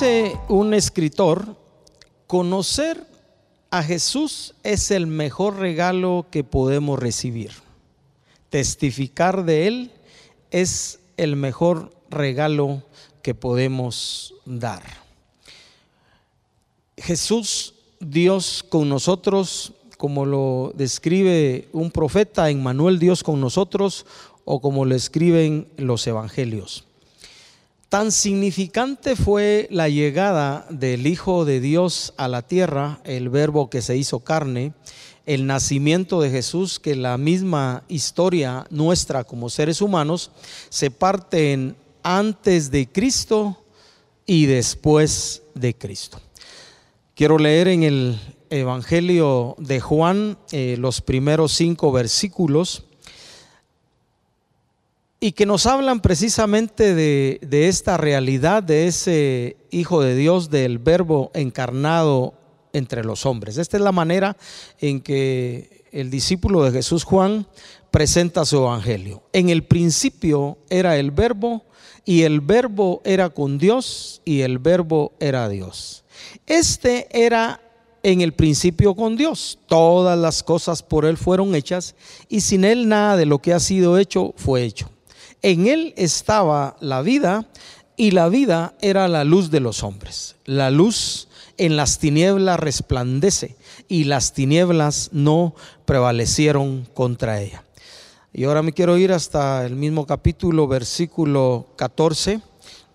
[0.00, 1.56] Dice un escritor,
[2.26, 3.06] conocer
[3.70, 7.50] a Jesús es el mejor regalo que podemos recibir.
[8.48, 9.90] Testificar de Él
[10.50, 12.82] es el mejor regalo
[13.20, 14.82] que podemos dar.
[16.96, 24.06] Jesús, Dios con nosotros, como lo describe un profeta en Manuel, Dios con nosotros,
[24.46, 26.86] o como lo escriben los evangelios.
[27.90, 33.82] Tan significante fue la llegada del Hijo de Dios a la tierra, el verbo que
[33.82, 34.74] se hizo carne,
[35.26, 40.30] el nacimiento de Jesús, que la misma historia nuestra como seres humanos
[40.68, 43.60] se parte en antes de Cristo
[44.24, 46.20] y después de Cristo.
[47.16, 48.20] Quiero leer en el
[48.50, 52.84] Evangelio de Juan eh, los primeros cinco versículos
[55.22, 61.30] y que nos hablan precisamente de, esta realidad, de ese Hijo de Dios, del Verbo
[61.34, 62.32] encarnado
[62.72, 63.58] entre los hombres.
[63.58, 64.38] Esta es la manera
[64.80, 67.46] en que el discípulo de Jesús Juan
[67.90, 69.22] presenta su Evangelio.
[69.34, 71.64] En el principio era el Verbo
[72.06, 76.02] y el Verbo era con Dios y el Verbo era Dios.
[76.46, 77.60] Este era
[78.02, 79.58] en el principio con Dios.
[79.66, 81.94] Todas las cosas por Él fueron hechas
[82.30, 84.88] y sin Él nada de lo que ha sido hecho fue hecho.
[85.42, 87.46] En él estaba la vida
[87.96, 90.36] y la vida era la luz de los hombres.
[90.44, 93.56] La luz en las tinieblas resplandece
[93.88, 97.64] y las tinieblas no prevalecieron contra ella.
[98.32, 102.40] Y ahora me quiero ir hasta el mismo capítulo, versículo 14,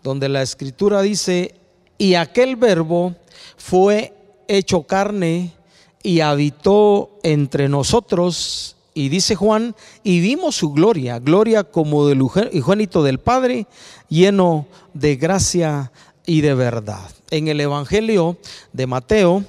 [0.01, 1.55] donde la escritura dice,
[1.97, 3.15] y aquel verbo
[3.57, 4.13] fue
[4.47, 5.53] hecho carne
[6.01, 13.03] y habitó entre nosotros y dice Juan, y vimos su gloria, gloria como del unigénito
[13.03, 13.67] del Padre,
[14.07, 15.91] lleno de gracia
[16.25, 17.11] y de verdad.
[17.29, 18.37] En el Evangelio
[18.71, 19.43] de Mateo,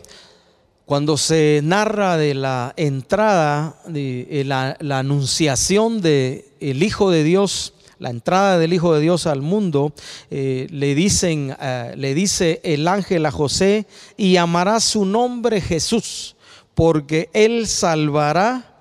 [0.85, 7.73] cuando se narra de la entrada, de eh, la, anunciación del el Hijo de Dios,
[8.01, 9.93] la entrada del Hijo de Dios al mundo,
[10.29, 13.87] eh, le, dicen, eh, le dice el ángel a José,
[14.17, 16.35] y llamará su nombre Jesús,
[16.75, 18.76] porque él salvará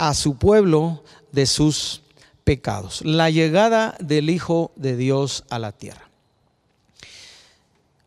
[0.00, 2.00] a su pueblo de sus
[2.42, 3.02] pecados.
[3.04, 6.08] La llegada del Hijo de Dios a la tierra.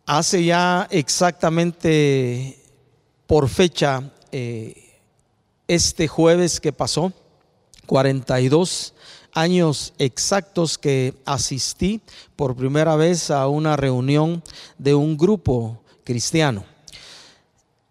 [0.08, 2.58] Hace ya exactamente
[3.28, 4.98] por fecha eh,
[5.68, 7.14] este jueves que pasó,
[7.86, 8.96] 42
[9.32, 12.02] años exactos que asistí
[12.36, 14.42] por primera vez a una reunión
[14.80, 16.73] de un grupo cristiano.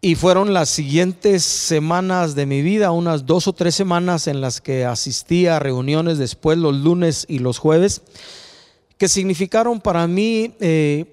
[0.05, 4.61] Y fueron las siguientes semanas de mi vida, unas dos o tres semanas en las
[4.61, 8.03] que asistí a reuniones después los lunes y los jueves,
[8.99, 11.05] que significaron para mí eh,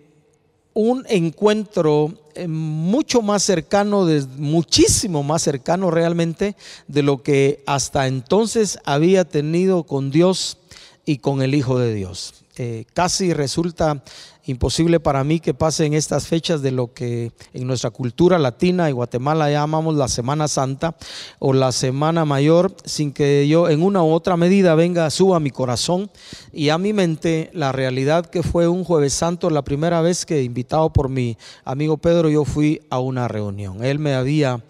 [0.74, 4.08] un encuentro eh, mucho más cercano,
[4.38, 6.56] muchísimo más cercano realmente
[6.88, 10.58] de lo que hasta entonces había tenido con Dios
[11.06, 12.34] y con el Hijo de Dios.
[12.58, 14.04] Eh, casi resulta
[14.50, 18.94] imposible para mí que pasen estas fechas de lo que en nuestra cultura latina y
[18.94, 20.96] Guatemala llamamos la Semana Santa
[21.38, 25.40] o la Semana Mayor, sin que yo en una u otra medida venga, suba a
[25.40, 26.10] mi corazón
[26.52, 30.44] y a mi mente la realidad que fue un jueves santo, la primera vez que
[30.44, 33.84] invitado por mi amigo Pedro, yo fui a una reunión.
[33.84, 34.64] Él me había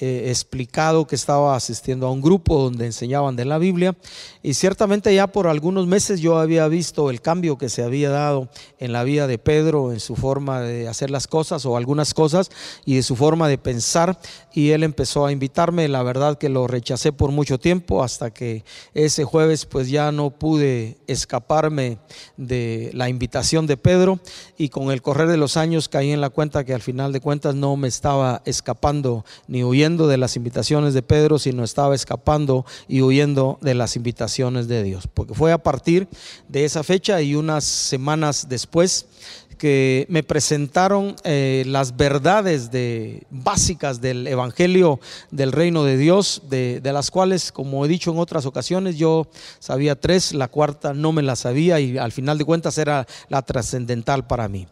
[0.00, 3.94] eh, explicado que estaba asistiendo a un grupo donde enseñaban de la Biblia.
[4.42, 8.48] Y ciertamente ya por algunos meses yo había visto el cambio que se había dado
[8.80, 12.50] en la vida de Pedro, en su forma de hacer las cosas o algunas cosas
[12.84, 14.18] y de su forma de pensar.
[14.52, 18.64] Y él empezó a invitarme, la verdad que lo rechacé por mucho tiempo hasta que
[18.94, 21.98] ese jueves pues ya no pude escaparme
[22.36, 24.18] de la invitación de Pedro.
[24.58, 27.20] Y con el correr de los años caí en la cuenta que al final de
[27.20, 32.64] cuentas no me estaba escapando ni huyendo de las invitaciones de Pedro, sino estaba escapando
[32.88, 35.06] y huyendo de las invitaciones de Dios.
[35.12, 36.08] Porque fue a partir
[36.48, 39.06] de esa fecha y unas semanas después
[39.54, 46.80] que me presentaron eh, las verdades de, básicas del Evangelio del Reino de Dios, de,
[46.84, 49.26] las cuales, como he dicho en otras ocasiones, yo
[49.58, 53.42] sabía tres, la cuarta no me la sabía y al final de cuentas era la
[53.42, 54.66] trascendental para mí.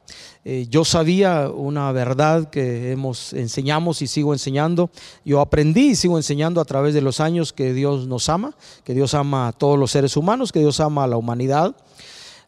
[0.45, 4.91] Eh, yo sabía una verdad que hemos enseñamos y sigo enseñando.
[5.25, 8.95] Yo aprendí y sigo enseñando a través de los años que Dios nos ama, que
[8.95, 11.75] Dios ama a todos los seres humanos, que Dios ama a la humanidad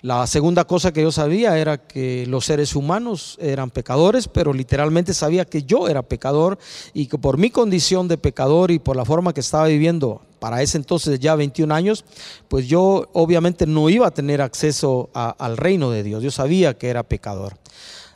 [0.04, 5.14] la segunda cosa que yo sabía era que los seres humanos eran pecadores, pero literalmente
[5.14, 6.58] sabía que yo era pecador
[6.92, 10.60] y que por mi condición de pecador y por la forma que estaba viviendo para
[10.60, 12.04] ese entonces ya 21 años,
[12.48, 16.22] pues yo obviamente no iba a tener acceso al reino de Dios.
[16.22, 17.56] Yo sabía que era pecador.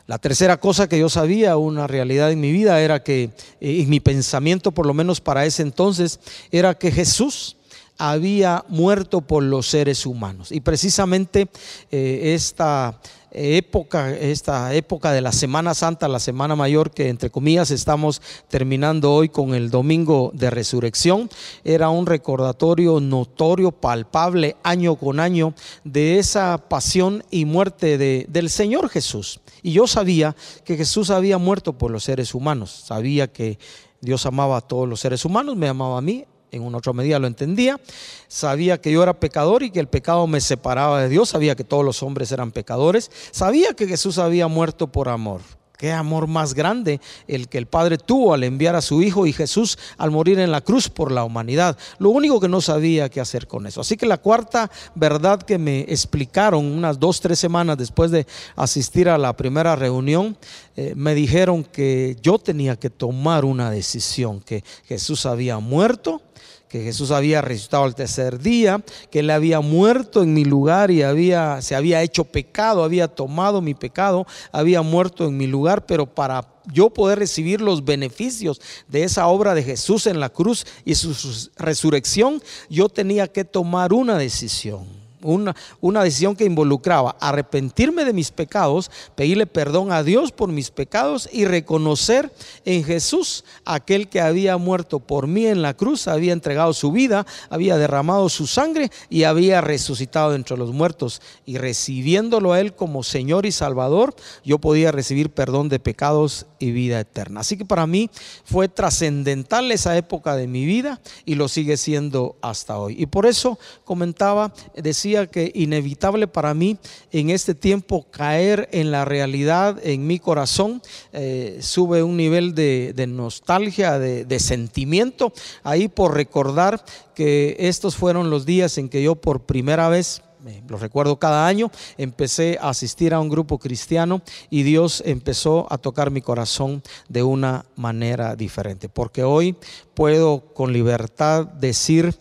[0.05, 3.31] La tercera cosa que yo sabía, una realidad en mi vida, era que,
[3.61, 6.19] eh, en mi pensamiento, por lo menos para ese entonces,
[6.51, 7.57] era que Jesús
[7.99, 10.51] había muerto por los seres humanos.
[10.51, 11.49] Y precisamente
[11.91, 12.99] eh, esta
[13.31, 19.13] época, esta época de la Semana Santa, la Semana Mayor, que entre comillas estamos terminando
[19.13, 21.29] hoy con el Domingo de Resurrección,
[21.63, 25.53] era un recordatorio notorio, palpable, año con año,
[25.83, 29.41] de esa pasión y muerte de, del Señor Jesús.
[29.61, 33.59] Y yo sabía que Jesús había muerto por los seres humanos, sabía que
[34.01, 37.19] Dios amaba a todos los seres humanos, me amaba a mí, en una otra medida
[37.19, 37.79] lo entendía,
[38.27, 41.63] sabía que yo era pecador y que el pecado me separaba de Dios, sabía que
[41.63, 45.41] todos los hombres eran pecadores, sabía que Jesús había muerto por amor.
[45.79, 49.31] Qué amor más grande el que el Padre tuvo al enviar a su Hijo y
[49.31, 51.77] Jesús al morir en la cruz por la humanidad.
[51.99, 53.79] Lo único que no sabía qué hacer con eso.
[53.79, 59.07] Así que la cuarta verdad que me explicaron unas dos, tres semanas después de asistir
[59.07, 60.37] a la primera reunión,
[60.75, 66.21] eh, me dijeron que yo tenía que tomar una decisión, que Jesús había muerto
[66.69, 71.01] que Jesús había resucitado al tercer día, que Él había muerto en mi lugar y
[71.01, 76.05] había, se había hecho pecado, había tomado mi pecado, había muerto en mi lugar, pero
[76.05, 80.93] para yo poder recibir los beneficios de esa obra de Jesús en la cruz y
[80.93, 88.13] su resurrección, yo tenía que tomar una decisión una, una, decisión que involucraba arrepentirme de
[88.13, 92.31] mis pecados, pedirle perdón a Dios por mis pecados y reconocer
[92.65, 97.25] en Jesús aquel que había muerto por mí en la cruz, había entregado su vida,
[97.49, 101.21] había derramado su sangre y había resucitado entre los muertos.
[101.45, 106.71] Y recibiéndolo a Él como Señor y Salvador, yo podía recibir perdón de pecados y
[106.71, 107.41] vida eterna.
[107.41, 108.09] Así que para mí
[108.43, 112.95] fue trascendental esa época de mi vida y lo sigue siendo hasta hoy.
[112.97, 116.77] Y por eso comentaba, decía, que inevitable para mí
[117.11, 120.81] en este tiempo caer en la realidad en mi corazón,
[121.13, 125.33] eh, sube un nivel de, nostalgia, de, de sentimiento,
[125.63, 126.83] ahí por recordar
[127.15, 130.21] que estos fueron los días en que yo por primera vez
[130.67, 135.77] lo recuerdo cada año, empecé a asistir a un grupo cristiano y Dios empezó a
[135.77, 138.89] tocar mi corazón de una manera diferente.
[138.89, 139.55] Porque hoy
[139.93, 142.15] puedo con libertad decir,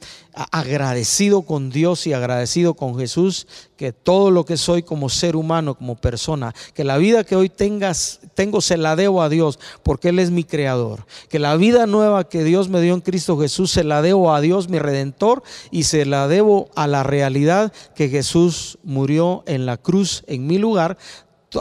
[0.45, 3.47] agradecido con Dios y agradecido con Jesús,
[3.77, 7.49] que todo lo que soy como ser humano, como persona, que la vida que hoy
[7.49, 11.07] tengas, tengo se la debo a Dios, porque Él es mi creador.
[11.29, 14.41] Que la vida nueva que Dios me dio en Cristo Jesús se la debo a
[14.41, 19.77] Dios, mi redentor, y se la debo a la realidad que Jesús murió en la
[19.77, 20.99] cruz en mi lugar,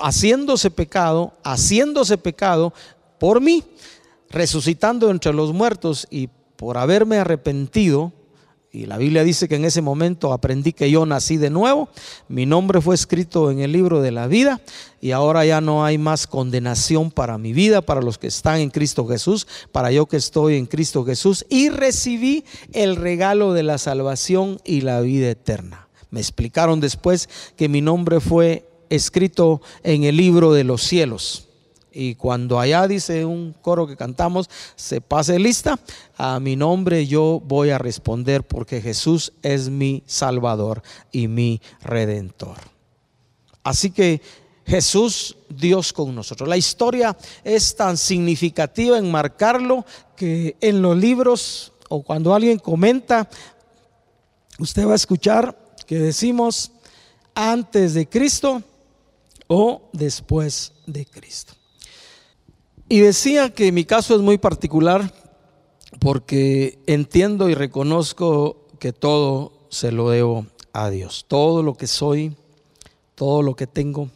[0.01, 2.74] haciéndose pecado, haciéndose pecado
[3.19, 3.63] por mí
[4.29, 8.12] resucitando entre los muertos y por haberme arrepentido,
[8.77, 11.89] y la Biblia dice que en ese momento aprendí que yo nací de nuevo,
[12.29, 14.62] mi nombre fue escrito en el libro de la vida
[15.01, 18.69] y ahora ya no hay más condenación para mi vida, para los que están en
[18.69, 23.79] Cristo Jesús, para yo que estoy en Cristo Jesús y recibí el regalo de la
[23.79, 25.88] salvación y la vida eterna.
[26.12, 31.46] Me explicaron después que mi nombre fue escrito en el libro de los cielos.
[31.99, 35.79] Y cuando allá dice un coro que cantamos, se pase lista,
[36.15, 42.57] a mi nombre yo voy a responder porque Jesús es mi Salvador y mi Redentor.
[43.63, 44.22] Así que
[44.63, 46.48] Jesús, Dios con nosotros.
[46.48, 49.83] La historia es tan significativa en marcarlo
[50.15, 53.27] que en los libros o cuando alguien comenta,
[54.60, 55.57] usted va a escuchar
[55.88, 56.72] que decimos
[57.33, 58.62] antes de Cristo
[59.48, 61.57] o después de Cristo.
[62.89, 65.12] Y decía que mi caso es muy particular
[66.00, 71.25] porque entiendo y reconozco que todo se lo debo a Dios.
[71.27, 72.38] Todo lo que soy,
[73.15, 74.10] todo lo que tengo,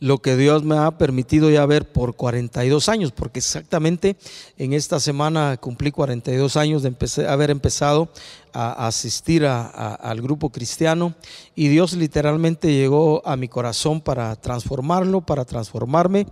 [0.00, 4.16] lo que Dios me ha permitido ya ver por 42 años, porque exactamente
[4.58, 6.92] en esta semana cumplí 42 años de
[7.28, 8.08] haber empezado
[8.52, 11.14] a asistir al grupo cristiano
[11.54, 16.26] y Dios literalmente llegó a mi corazón para transformarlo, para transformarme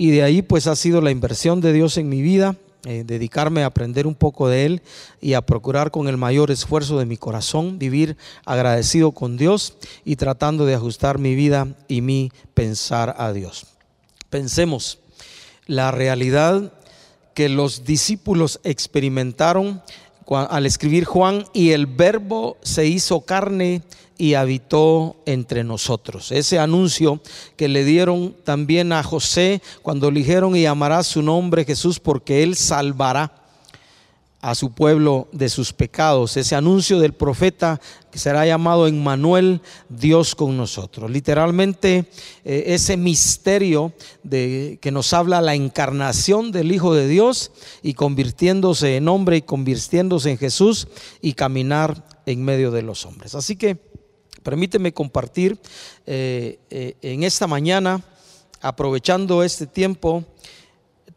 [0.00, 3.64] y de ahí pues ha sido la inversión de Dios en mi vida, eh, dedicarme
[3.64, 4.82] a aprender un poco de Él
[5.20, 8.16] y a procurar con el mayor esfuerzo de mi corazón vivir
[8.46, 9.74] agradecido con Dios
[10.06, 13.66] y tratando de ajustar mi vida y mi pensar a Dios.
[14.30, 15.00] Pensemos
[15.66, 16.72] la realidad
[17.34, 19.82] que los discípulos experimentaron
[20.30, 23.82] al escribir Juan y el verbo se hizo carne
[24.20, 26.30] y habitó entre nosotros.
[26.30, 27.22] Ese anuncio
[27.56, 32.42] que le dieron también a José cuando le dijeron y llamará su nombre Jesús porque
[32.42, 33.32] él salvará.
[34.42, 36.38] a su pueblo de sus pecados.
[36.38, 37.78] Ese anuncio del profeta
[38.10, 39.60] que será llamado Emmanuel,
[39.90, 41.10] Dios con nosotros.
[41.10, 42.06] Literalmente
[42.46, 48.96] eh, ese misterio de que nos habla la encarnación del Hijo de Dios y convirtiéndose
[48.96, 50.88] en hombre y convirtiéndose en Jesús
[51.20, 53.34] y caminar en medio de los hombres.
[53.34, 53.89] Así que
[54.42, 55.58] permíteme compartir
[56.06, 58.02] eh, eh, en esta mañana,
[58.60, 60.24] aprovechando este tiempo,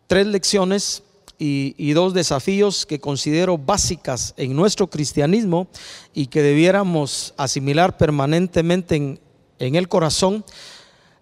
[0.07, 1.03] tres lecciones
[1.37, 5.67] y, dos desafíos que considero básicas en nuestro cristianismo
[6.13, 9.19] y que debiéramos asimilar permanentemente en,
[9.59, 10.45] en el corazón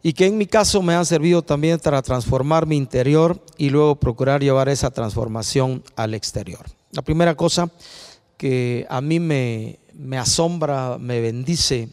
[0.03, 3.95] y que en mi caso me han servido también para transformar mi interior y luego
[3.95, 6.65] procurar llevar esa transformación al exterior.
[6.91, 7.71] La primera cosa
[8.41, 11.89] que a mí me, me asombra, me bendice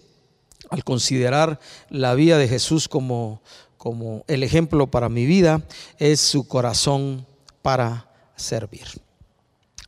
[0.70, 3.42] al considerar la vida de Jesús como,
[3.76, 5.62] como el ejemplo para mi vida
[5.98, 7.26] es su corazón
[7.60, 8.86] para servir.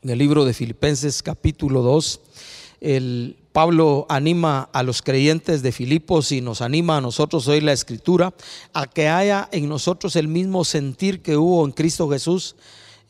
[0.03, 2.21] En el libro de Filipenses capítulo 2,
[2.83, 7.73] el Pablo anima a los creyentes de Filipos y nos anima a nosotros hoy la
[7.73, 8.35] escritura
[8.75, 12.55] a que haya en nosotros el mismo sentir que hubo en Cristo Jesús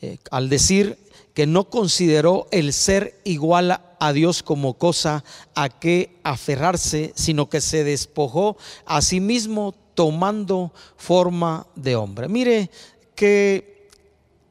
[0.01, 0.97] eh, al decir
[1.33, 5.23] que no consideró el ser igual a Dios como cosa
[5.55, 12.27] a que aferrarse, sino que se despojó a sí mismo tomando forma de hombre.
[12.27, 12.69] Mire
[13.15, 13.87] que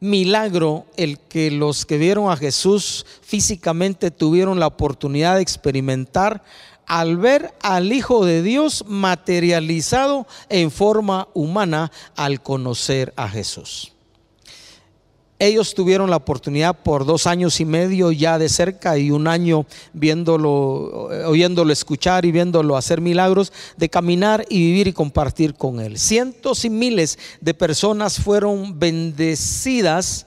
[0.00, 6.42] milagro el que los que vieron a Jesús físicamente tuvieron la oportunidad de experimentar
[6.86, 13.92] al ver al Hijo de Dios materializado en forma humana al conocer a Jesús.
[15.42, 19.64] Ellos tuvieron la oportunidad por dos años y medio ya de cerca y un año
[19.94, 25.98] viéndolo, oyéndolo escuchar y viéndolo hacer milagros, de caminar y vivir y compartir con Él.
[25.98, 30.26] Cientos y miles de personas fueron bendecidas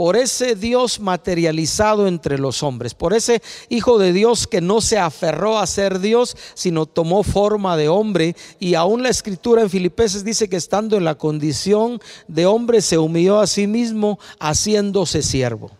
[0.00, 4.96] por ese Dios materializado entre los hombres, por ese Hijo de Dios que no se
[4.96, 8.34] aferró a ser Dios, sino tomó forma de hombre.
[8.58, 12.96] Y aún la escritura en Filipenses dice que estando en la condición de hombre se
[12.96, 15.70] humilló a sí mismo haciéndose siervo.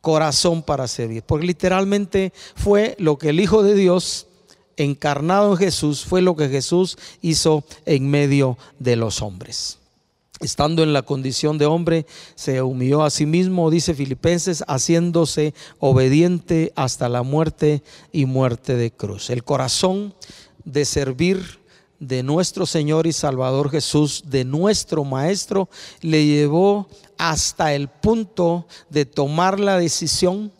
[0.00, 4.28] Corazón para servir, porque literalmente fue lo que el Hijo de Dios
[4.78, 9.78] encarnado en Jesús, fue lo que Jesús hizo en medio de los hombres
[10.40, 16.72] estando en la condición de hombre, se humilló a sí mismo, dice Filipenses, haciéndose obediente
[16.76, 19.30] hasta la muerte y muerte de cruz.
[19.30, 20.14] El corazón
[20.64, 21.58] de servir
[21.98, 25.68] de nuestro Señor y Salvador Jesús, de nuestro Maestro,
[26.00, 30.52] le llevó hasta el punto de tomar la decisión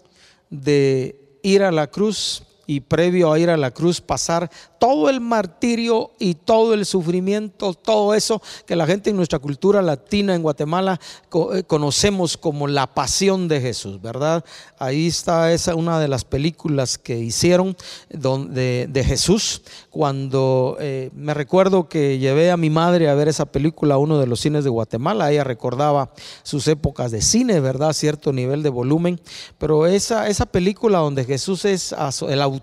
[0.50, 5.20] de ir a la cruz y previo a ir a la cruz pasar todo el
[5.20, 10.42] martirio y todo el sufrimiento, todo eso que la gente en nuestra cultura latina en
[10.42, 11.00] Guatemala
[11.54, 14.44] eh, conocemos como la pasión de Jesús, ¿verdad?
[14.78, 17.74] Ahí está esa una de las películas que hicieron
[18.10, 19.62] de, de Jesús.
[19.88, 24.18] Cuando eh, me recuerdo que llevé a mi madre a ver esa película a uno
[24.18, 27.94] de los cines de Guatemala, ella recordaba sus épocas de cine, ¿verdad?
[27.94, 29.18] Cierto nivel de volumen,
[29.56, 31.94] pero esa, esa película donde Jesús es
[32.28, 32.57] el autor,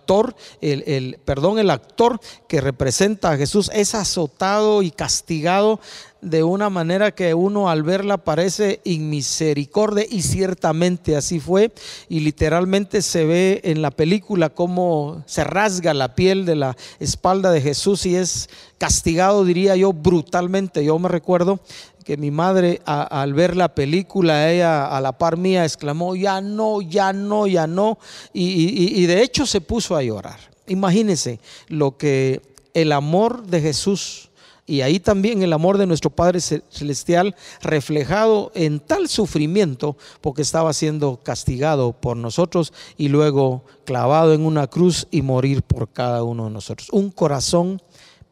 [0.61, 5.79] el, el perdón, el actor, que representa a Jesús es azotado y castigado
[6.25, 11.71] de una manera que uno al verla parece inmisericordia y ciertamente así fue
[12.09, 17.51] y literalmente se ve en la película cómo se rasga la piel de la espalda
[17.51, 18.49] de Jesús y es
[18.79, 20.83] castigado diría yo brutalmente.
[20.83, 21.59] Yo me recuerdo
[22.05, 26.81] que mi madre al ver la película, ella a la par mía exclamó, ya no,
[26.81, 27.97] ya no, ya no,
[28.31, 30.39] y de hecho se puso a llorar.
[30.67, 32.41] Imagínense lo que
[32.73, 34.29] el amor de Jesús
[34.67, 40.73] y ahí también el amor de nuestro Padre Celestial reflejado en tal sufrimiento porque estaba
[40.73, 46.45] siendo castigado por nosotros y luego clavado en una cruz y morir por cada uno
[46.45, 46.89] de nosotros.
[46.91, 47.79] Un corazón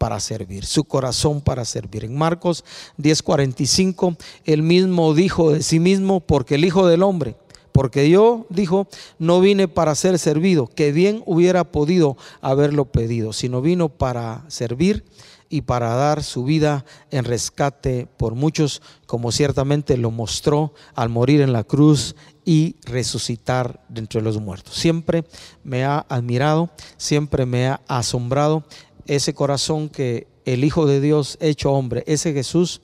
[0.03, 2.03] para servir, su corazón para servir.
[2.03, 2.65] En Marcos
[2.97, 7.37] 10:45, él mismo dijo de sí mismo, porque el Hijo del Hombre
[7.71, 13.61] porque yo, dijo, no vine para ser servido, que bien hubiera podido haberlo pedido, sino
[13.61, 15.05] vino para servir
[15.49, 21.41] y para dar su vida en rescate por muchos, como ciertamente lo mostró al morir
[21.41, 24.75] en la cruz y resucitar de entre los muertos.
[24.75, 25.25] Siempre
[25.63, 28.63] me ha admirado, siempre me ha asombrado
[29.07, 32.81] ese corazón que el Hijo de Dios hecho hombre, ese Jesús,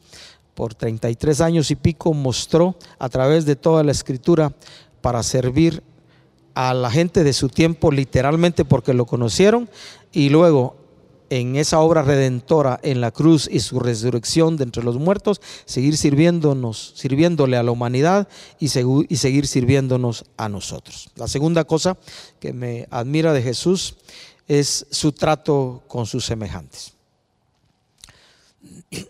[0.54, 4.54] por 33 años y pico mostró a través de toda la escritura
[5.02, 5.82] para servir
[6.54, 9.70] a la gente de su tiempo literalmente porque lo conocieron
[10.12, 10.76] y luego
[11.30, 15.96] en esa obra redentora en la cruz y su resurrección de entre los muertos, seguir
[15.96, 18.28] sirviéndonos, sirviéndole a la humanidad
[18.60, 21.10] y, y seguir sirviéndonos a nosotros.
[21.16, 21.98] La segunda cosa
[22.40, 23.96] que me admira de Jesús
[24.50, 26.94] es su trato con sus semejantes.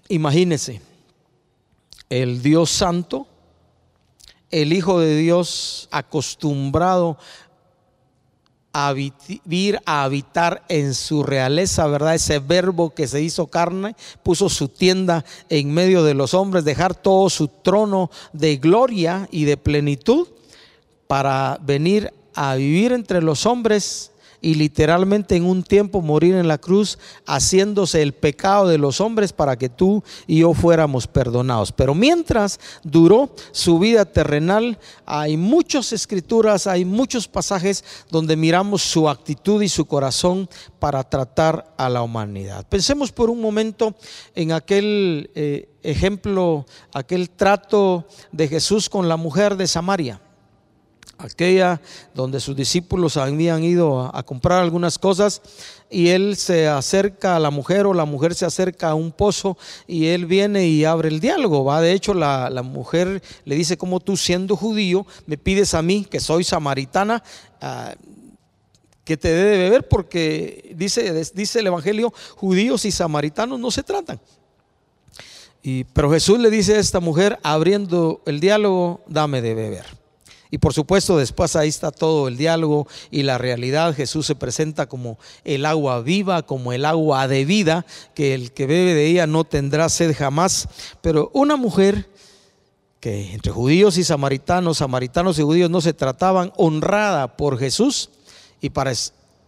[0.10, 0.81] Imagínese,
[2.10, 3.25] el Dios Santo,
[4.51, 7.17] el Hijo de Dios acostumbrado
[8.74, 12.15] a vivir, a habitar en su realeza, ¿verdad?
[12.15, 16.96] Ese verbo que se hizo carne, puso su tienda en medio de los hombres, dejar
[16.96, 20.27] todo su trono de gloria y de plenitud
[21.08, 26.58] para venir a vivir entre los hombres y literalmente en un tiempo morir en la
[26.58, 31.72] cruz, haciéndose el pecado de los hombres para que tú y yo fuéramos perdonados.
[31.72, 39.10] Pero mientras duró su vida terrenal, hay muchas escrituras, hay muchos pasajes donde miramos su
[39.10, 42.65] actitud y su corazón para tratar a la humanidad.
[42.67, 43.96] Pensemos por un momento
[44.36, 50.22] en aquel eh, ejemplo, aquel trato de Jesús con la mujer de Samaria
[51.19, 51.81] aquella
[52.15, 55.41] donde sus discípulos habían ido a, comprar algunas cosas
[55.89, 59.57] y él se acerca a la mujer o la mujer se acerca a un pozo
[59.85, 61.65] y él viene y abre el diálogo.
[61.65, 66.05] Va, de hecho la, mujer le dice como tú siendo judío me pides a mí
[66.09, 67.21] que soy samaritana.
[67.61, 67.93] Ah,
[69.03, 73.81] que te dé de beber porque dice, dice el Evangelio, judíos y samaritanos no se
[73.81, 74.19] tratan.
[75.63, 79.99] Y, pero Jesús le dice a esta mujer, abriendo el diálogo, dame de beber.
[80.51, 83.94] Y por supuesto después ahí está todo el diálogo y la realidad.
[83.94, 88.65] Jesús se presenta como el agua viva, como el agua de vida, que el que
[88.65, 90.68] bebe de ella no tendrá sed jamás.
[91.01, 92.10] Pero una mujer
[93.00, 98.10] que entre judíos y samaritanos, samaritanos y judíos no se trataban, honrada por Jesús
[98.60, 98.91] y para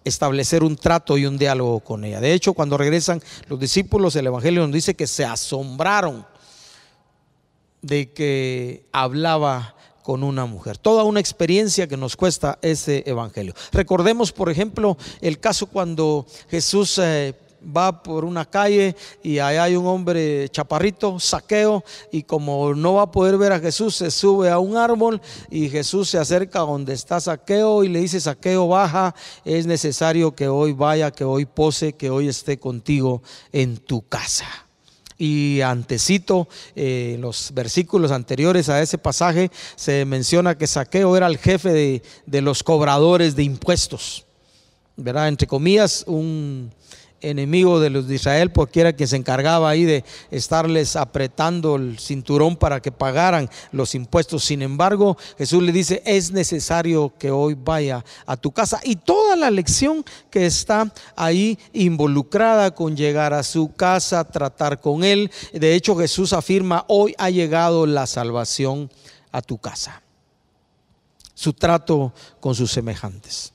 [0.03, 2.21] establecer un trato y un diálogo con ella.
[2.21, 6.25] De hecho, cuando regresan los discípulos, el Evangelio nos dice que se asombraron
[7.81, 9.75] de que hablaba
[10.11, 10.77] con una mujer.
[10.77, 13.53] Toda una experiencia que nos cuesta ese evangelio.
[13.71, 17.33] Recordemos, por ejemplo, el caso cuando Jesús eh,
[17.65, 18.93] va por una calle
[19.23, 23.61] y ahí hay un hombre chaparrito, saqueo, y como no va a poder ver a
[23.61, 28.01] Jesús, se sube a un árbol y Jesús se acerca donde está saqueo y le
[28.01, 33.23] dice, saqueo, baja, es necesario que hoy vaya, que hoy pose, que hoy esté contigo
[33.53, 34.67] en tu casa
[35.21, 41.37] y antecito eh, los versículos anteriores a ese pasaje se menciona que Saqueo era el
[41.37, 44.25] jefe de, de los cobradores de impuestos,
[44.97, 45.27] ¿verdad?
[45.27, 46.73] Entre comillas, un
[47.21, 51.99] enemigo de los de Israel, porque era quien se encargaba ahí de estarles apretando el
[51.99, 54.43] cinturón para que pagaran los impuestos.
[54.43, 58.79] Sin embargo, Jesús le dice, es necesario que hoy vaya a tu casa.
[58.83, 65.03] Y toda la lección que está ahí involucrada con llegar a su casa, tratar con
[65.03, 65.31] él.
[65.53, 68.89] De hecho, Jesús afirma, hoy ha llegado la salvación
[69.31, 70.01] a tu casa.
[71.33, 73.53] Su trato con sus semejantes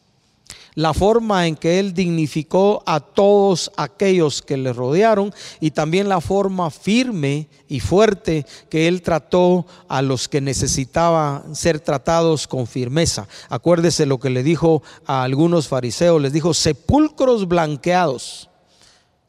[0.76, 6.20] la forma en que Él dignificó a todos aquellos que le rodearon y también la
[6.20, 13.26] forma firme y fuerte que Él trató a los que necesitaban ser tratados con firmeza.
[13.48, 18.50] Acuérdese lo que le dijo a algunos fariseos, les dijo sepulcros blanqueados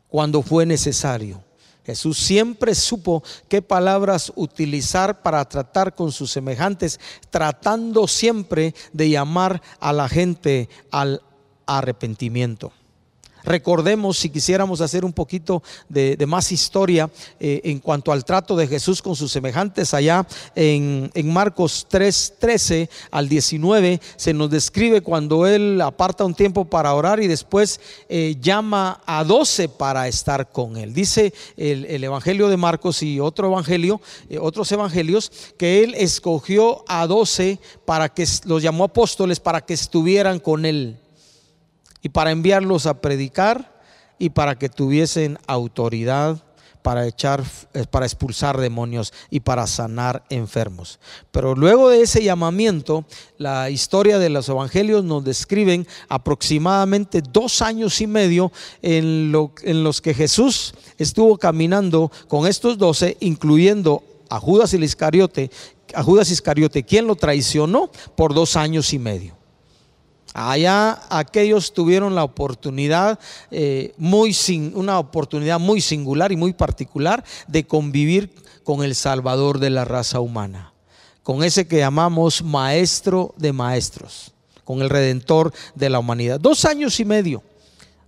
[0.10, 1.42] cuando fue necesario.
[1.86, 9.62] Jesús siempre supo qué palabras utilizar para tratar con sus semejantes, tratando siempre de llamar
[9.80, 11.22] a la gente al
[11.68, 12.72] arrepentimiento.
[13.48, 18.68] Recordemos, si quisiéramos hacer un poquito de, más historia eh, en cuanto al trato de
[18.68, 25.48] Jesús con sus semejantes, allá en, Marcos 3, 13 al 19, se nos describe cuando
[25.48, 30.76] Él aparta un tiempo para orar y después eh, llama a 12 para estar con
[30.76, 30.94] Él.
[30.94, 37.08] Dice el, Evangelio de Marcos y otro Evangelio, eh, otros Evangelios, que Él escogió a
[37.08, 40.98] 12 para que los llamó apóstoles para que estuvieran con Él
[42.08, 43.82] y para enviarlos a predicar
[44.18, 46.42] y para que tuviesen autoridad
[46.82, 47.44] para echar
[47.74, 51.02] eh, para expulsar demonios y para sanar enfermos.
[51.32, 53.04] Pero luego de ese llamamiento,
[53.38, 60.00] la historia de los evangelios nos describen aproximadamente dos años y medio en, en los
[60.00, 65.52] que Jesús estuvo caminando con estos doce, incluyendo a Judas Iscariote,
[65.94, 69.37] a Judas Iscariote, quien lo traicionó por dos años y medio.
[70.34, 77.24] Allá aquellos tuvieron la oportunidad, eh, muy sin, una oportunidad muy singular y muy particular
[77.48, 80.74] de convivir con el Salvador de la raza humana,
[81.24, 86.40] con ese que llamamos Maestro de Maestros, con el Redentor de la humanidad.
[86.40, 87.42] Dos años y medio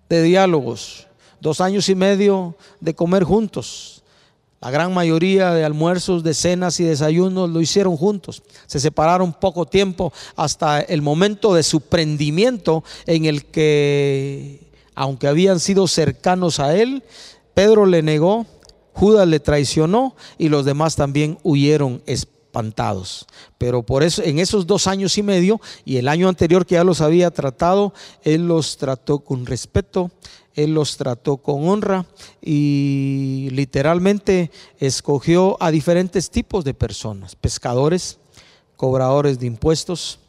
[0.09, 1.07] de diálogos,
[1.39, 3.98] dos años y medio de comer juntos.
[4.61, 8.43] La gran mayoría de almuerzos, de cenas y desayunos lo hicieron juntos.
[8.67, 15.61] Se separaron poco tiempo hasta el momento de su prendimiento en el que, aunque habían
[15.61, 17.03] sido cercanos a él,
[17.53, 18.45] Pedro le negó,
[18.91, 23.27] Judas le traicionó y los demás también huyeron espantados.
[23.57, 26.83] Pero por eso, en esos dos años y medio y el año anterior que ya
[26.83, 27.93] los había tratado,
[28.23, 30.11] él los trató con respeto,
[30.63, 32.05] él los trató con honra
[32.41, 38.19] y literalmente escogió a diferentes tipos de personas, pescadores,
[38.75, 40.19] cobradores de impuestos,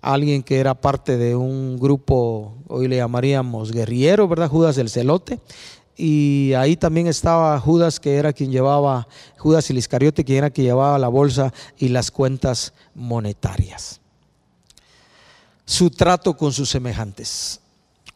[0.00, 4.48] alguien que era parte de un grupo, hoy le llamaríamos guerrillero, ¿verdad?
[4.48, 5.40] Judas del Celote.
[5.98, 9.08] Y ahí también estaba Judas, que era quien llevaba,
[9.38, 14.00] Judas el Iscariote, quien era quien llevaba la bolsa y las cuentas monetarias.
[15.64, 17.60] Su trato con sus semejantes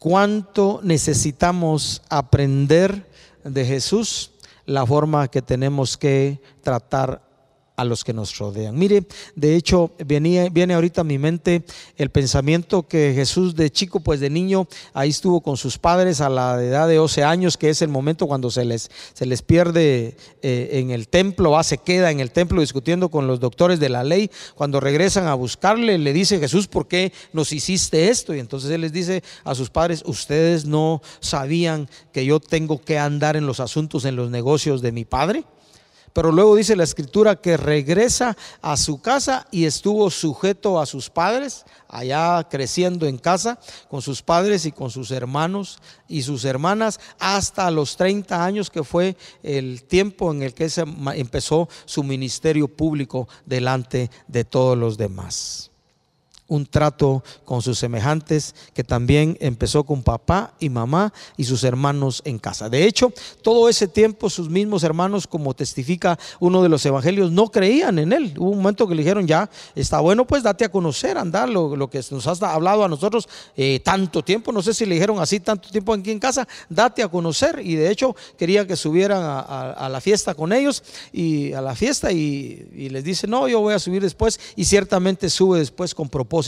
[0.01, 3.07] cuánto necesitamos aprender
[3.43, 4.31] de Jesús,
[4.65, 7.21] la forma que tenemos que tratar
[7.81, 8.77] a los que nos rodean.
[8.77, 9.03] Mire,
[9.35, 11.63] de hecho, viene, viene ahorita a mi mente
[11.97, 16.29] el pensamiento que Jesús de chico, pues de niño, ahí estuvo con sus padres a
[16.29, 20.15] la edad de 11 años, que es el momento cuando se les, se les pierde
[20.43, 23.89] eh, en el templo, va, se queda en el templo discutiendo con los doctores de
[23.89, 24.29] la ley.
[24.53, 28.35] Cuando regresan a buscarle, le dice Jesús, ¿por qué nos hiciste esto?
[28.35, 32.99] Y entonces él les dice a sus padres, ustedes no sabían que yo tengo que
[32.99, 35.43] andar en los asuntos, en los negocios de mi padre.
[36.13, 41.09] Pero luego dice la escritura que regresa a su casa y estuvo sujeto a sus
[41.09, 46.99] padres, allá creciendo en casa con sus padres y con sus hermanos y sus hermanas
[47.19, 50.81] hasta los 30 años que fue el tiempo en el que se
[51.15, 55.70] empezó su ministerio público delante de todos los demás
[56.51, 62.21] un trato con sus semejantes que también empezó con papá y mamá y sus hermanos
[62.25, 62.67] en casa.
[62.67, 67.47] De hecho, todo ese tiempo sus mismos hermanos, como testifica uno de los evangelios, no
[67.47, 68.33] creían en él.
[68.37, 71.89] Hubo un momento que le dijeron, ya, está bueno, pues date a conocer, andar lo,
[71.89, 75.39] que nos has hablado a nosotros eh, tanto tiempo, no sé si le dijeron así
[75.39, 77.61] tanto tiempo aquí en casa, date a conocer.
[77.63, 80.83] Y de hecho quería que subieran a, la fiesta con ellos
[81.13, 84.65] y a la fiesta y, y les dice, no, yo voy a subir después y
[84.65, 86.40] ciertamente sube después con propósito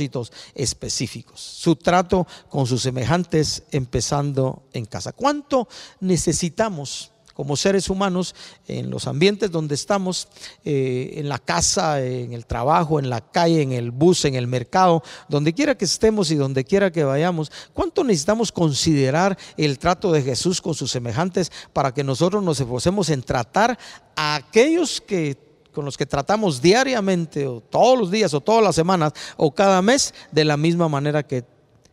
[0.56, 1.40] específicos.
[1.40, 5.12] Su trato con sus semejantes empezando en casa.
[5.12, 5.68] ¿Cuánto
[6.00, 7.12] necesitamos?
[7.34, 8.36] como seres humanos
[8.68, 10.28] en los ambientes donde estamos,
[10.64, 14.48] eh, en la casa, en el trabajo, en la calle, en el bus, en el
[14.48, 20.12] mercado, donde quiera que estemos y donde quiera que vayamos, ¿cuánto necesitamos considerar el trato
[20.12, 23.78] de Jesús con sus semejantes para que nosotros nos esforcemos en tratar
[24.16, 28.76] a aquellos que con los que tratamos diariamente o todos los días o todas las
[28.76, 31.44] semanas o cada mes de la misma manera que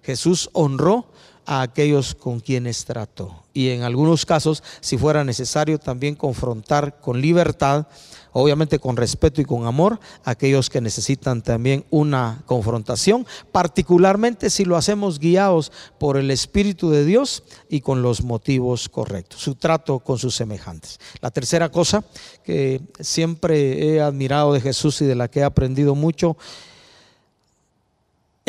[0.03, 1.07] Jesús honró
[1.46, 3.44] a aquellos con quienes trató.
[3.53, 7.87] Y en algunos casos, si fuera necesario, también confrontar con libertad
[8.33, 14.76] obviamente con respeto y con amor, aquellos que necesitan también una confrontación, particularmente si lo
[14.76, 20.18] hacemos guiados por el Espíritu de Dios y con los motivos correctos, su trato con
[20.18, 20.98] sus semejantes.
[21.20, 22.05] La tercera cosa
[22.44, 26.37] que siempre he admirado de Jesús y de la que he aprendido mucho,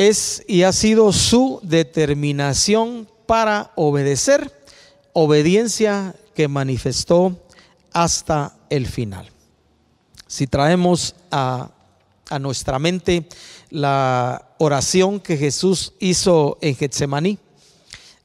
[0.08, 4.52] es y ha sido su determinación para obedecer,
[5.14, 7.40] obediencia que manifestó
[7.94, 9.30] hasta el final.
[10.28, 11.72] Si traemos a,
[12.40, 13.28] nuestra mente
[13.70, 17.38] la oración que Jesús hizo en Getsemaní,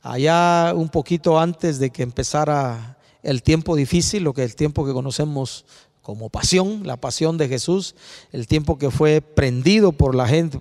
[0.01, 4.93] allá un poquito antes de que empezara el tiempo difícil, lo que el tiempo que
[4.93, 5.65] conocemos
[6.07, 7.97] como pasión, la pasión de Jesús,
[8.31, 10.61] el tiempo que fue prendido por la gente,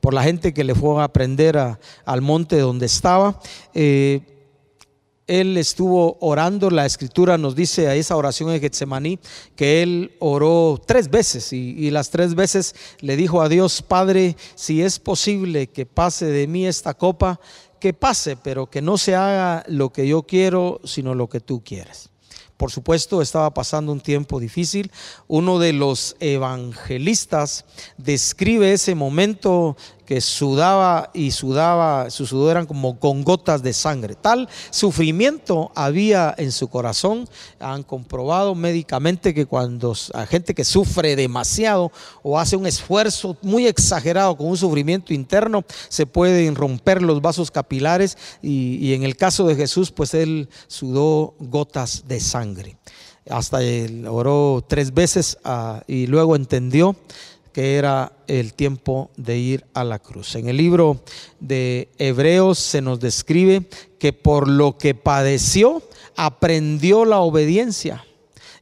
[0.00, 3.40] por, la gente que le fue a prender al monte donde estaba.
[3.74, 4.20] Eh,
[5.26, 9.18] él estuvo orando, la escritura nos dice a esa oración en Getsemaní
[9.56, 14.80] que él oró tres veces y, las tres veces le dijo a Dios, Padre, si
[14.80, 17.40] es posible que pase de mí esta copa,
[17.80, 21.64] que pase, pero que no se haga lo que yo quiero, sino lo que tú
[21.64, 22.13] quieres.
[22.56, 24.92] Por supuesto, estaba pasando un tiempo difícil.
[25.26, 27.64] Uno de los evangelistas
[27.98, 34.14] describe ese momento que sudaba y sudaba, su sudor eran como con gotas de sangre.
[34.14, 37.28] Tal sufrimiento había en su corazón.
[37.58, 41.90] Han comprobado médicamente que cuando a gente que sufre demasiado
[42.22, 47.50] o hace un esfuerzo muy exagerado con un sufrimiento interno, se pueden romper los vasos
[47.50, 52.76] capilares y, en el caso de Jesús, pues él sudó gotas de sangre.
[53.28, 56.94] Hasta él oró tres veces ah, y luego entendió
[57.54, 60.34] que era el tiempo de ir a la cruz.
[60.34, 61.00] En el libro
[61.38, 63.66] de Hebreos se nos describe
[64.00, 65.80] que por lo que padeció,
[66.16, 68.04] aprendió la obediencia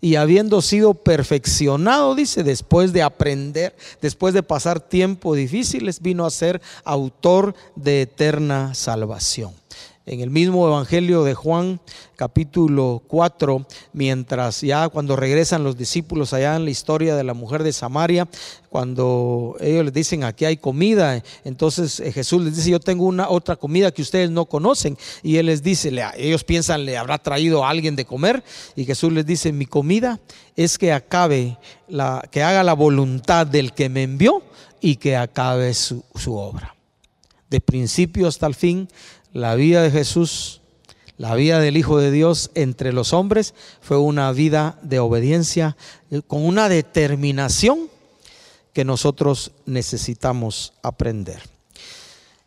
[0.02, 6.31] y habiendo sido perfeccionado, dice, después de aprender, después de pasar tiempos difíciles, vino a
[6.31, 9.62] ser autor de eterna salvación
[10.05, 11.81] en el mismo Evangelio de Juan,
[12.17, 17.62] capítulo 4, mientras ya cuando regresan los discípulos allá en la historia de la mujer
[17.62, 18.29] de Samaria,
[18.69, 23.29] cuando ellos les dicen aquí hay comida, entonces eh, Jesús les dice yo tengo una
[23.29, 27.65] otra comida que ustedes no conocen y él les dice, ellos piensan le habrá traído
[27.65, 28.43] a alguien de comer
[28.75, 30.21] y Jesús les dice mi comida
[30.57, 34.43] es que acabe la que haga la voluntad del que me envió
[34.81, 36.75] y que acabe su, su obra.
[37.49, 38.88] De principio hasta el fin
[39.33, 40.61] la vida de Jesús,
[41.16, 45.77] la vida del Hijo de Dios entre los hombres fue una vida de obediencia
[46.11, 47.88] eh, con una determinación
[48.73, 51.40] que nosotros necesitamos aprender.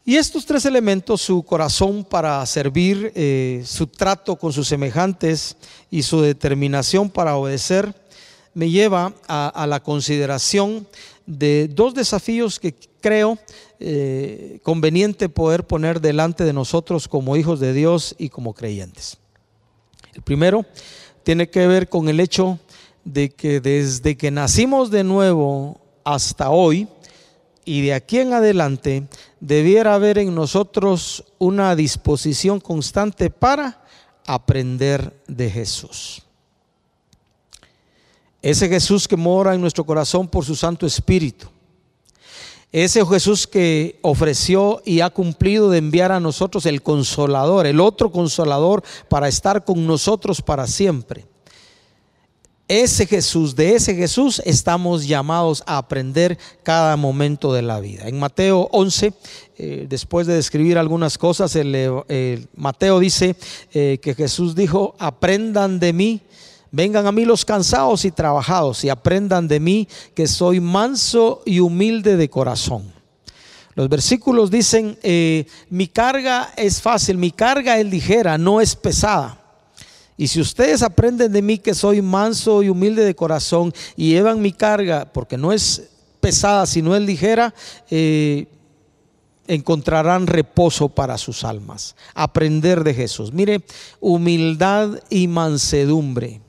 [0.08, 5.58] Y estos tres elementos, su corazón para servir, eh, su trato con sus semejantes
[5.90, 7.94] y su determinación para obedecer,
[8.54, 10.88] me lleva a la consideración
[11.26, 13.38] de dos desafíos que creo
[13.80, 19.18] eh, conveniente poder poner delante de nosotros como hijos de Dios y como creyentes.
[20.14, 20.66] El primero
[21.24, 22.60] tiene que ver con el hecho
[23.04, 26.88] de que desde que nacimos de nuevo hasta hoy
[27.66, 29.08] y de aquí en adelante
[29.40, 33.84] debiera haber en nosotros una disposición constante para
[34.26, 36.22] aprender de Jesús.
[38.42, 41.48] Ese Jesús que mora en nuestro corazón por su Santo Espíritu.
[42.72, 48.12] Ese Jesús que ofreció y ha cumplido de enviar a nosotros el consolador, el otro
[48.12, 51.26] consolador para estar con nosotros para siempre.
[52.68, 58.08] Ese Jesús, de ese Jesús estamos llamados a aprender cada momento de la vida.
[58.08, 59.14] En Mateo 11,
[59.58, 63.36] eh, después de describir algunas cosas, el, Mateo dice
[63.72, 66.22] eh, que Jesús dijo, aprendan de mí
[66.76, 71.62] Vengan a mí los cansados y trabajados y aprendan de mí que soy manso y
[71.62, 72.92] humilde de corazón.
[73.76, 79.42] Los versículos dicen, eh, mi carga es fácil, mi carga es ligera, no es pesada.
[80.18, 84.42] Y si ustedes aprenden de mí que soy manso y humilde de corazón y llevan
[84.42, 87.54] mi carga, porque no es pesada, sino es ligera,
[87.90, 88.48] eh,
[89.48, 91.96] encontrarán reposo para sus almas.
[92.14, 93.32] Aprender de Jesús.
[93.32, 93.64] Mire,
[94.02, 96.42] humildad y mansedumbre.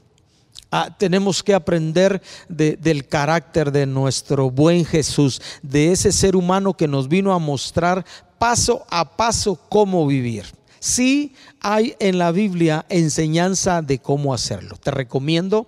[0.71, 6.89] Ah, tenemos que aprender del carácter de nuestro buen Jesús, de ese ser humano que
[6.89, 8.05] nos vino a mostrar
[8.39, 10.45] paso a paso cómo vivir.
[10.81, 14.77] Sí hay en la Biblia enseñanza de cómo hacerlo.
[14.77, 15.67] Te recomiendo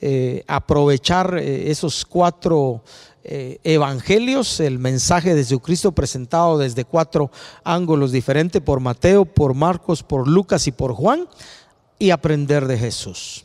[0.00, 2.82] eh, aprovechar eh, esos cuatro
[3.22, 7.30] eh, evangelios, el mensaje de Jesucristo presentado desde cuatro
[7.64, 11.28] ángulos diferentes, por Mateo, por Marcos, por Lucas y por Juan,
[11.98, 13.44] y aprender de Jesús.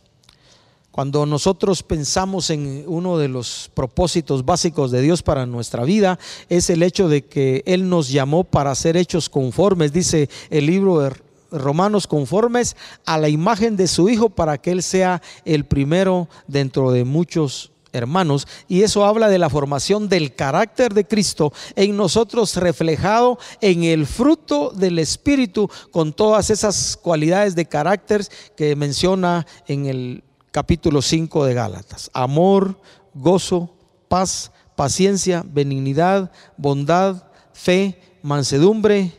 [0.95, 6.69] Cuando nosotros pensamos en uno de los propósitos básicos de Dios para nuestra vida, es
[6.69, 11.12] el hecho de que Él nos llamó para ser hechos conformes, dice el libro de
[11.51, 16.91] Romanos, conformes a la imagen de su Hijo para que Él sea el primero dentro
[16.91, 22.55] de muchos hermanos, y eso habla de la formación del carácter de Cristo en nosotros
[22.55, 29.88] reflejado en el fruto del Espíritu con todas esas cualidades de carácter que menciona en
[29.88, 30.23] el
[30.55, 32.09] capítulo 5 de Gálatas.
[32.13, 32.79] Amor,
[33.13, 33.75] gozo,
[34.07, 39.11] paz, paciencia, benignidad, bondad, fe, mansedumbre,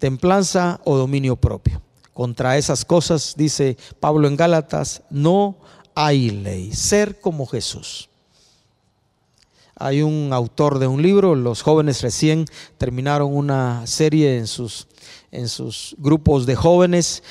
[0.00, 1.80] templanza o dominio propio.
[2.12, 5.56] Contra esas cosas, dice Pablo en Gálatas, no
[5.94, 6.72] hay ley.
[6.72, 8.08] Ser como Jesús.
[9.76, 12.44] Hay un autor de un libro, los jóvenes recién
[12.76, 14.88] terminaron una serie en sus,
[15.30, 17.22] en sus grupos de jóvenes.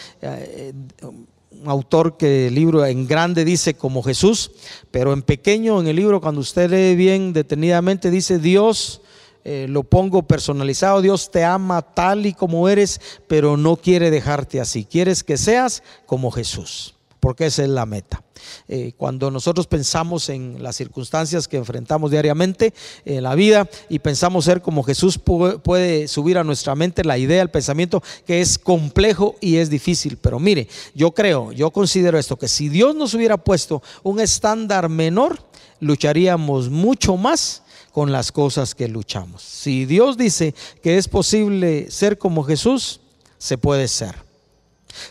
[1.51, 4.51] Un autor que el libro en grande dice como Jesús,
[4.89, 9.01] pero en pequeño en el libro cuando usted lee bien detenidamente dice Dios,
[9.43, 14.59] eh, lo pongo personalizado, Dios te ama tal y como eres, pero no quiere dejarte
[14.61, 18.23] así, quieres que seas como Jesús porque esa es la meta.
[18.67, 22.73] Eh, cuando nosotros pensamos en las circunstancias que enfrentamos diariamente
[23.05, 27.43] en la vida y pensamos ser como Jesús, puede, subir a nuestra mente la idea,
[27.43, 30.17] el pensamiento que es complejo y es difícil.
[30.17, 34.89] Pero mire, yo creo, yo considero esto, que si Dios nos hubiera puesto un estándar
[34.89, 35.39] menor,
[35.79, 39.43] lucharíamos mucho más con las cosas que luchamos.
[39.43, 42.99] Si Dios dice que es posible ser como Jesús,
[43.37, 44.30] se puede ser.